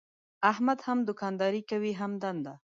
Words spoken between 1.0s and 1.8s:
دوکانداري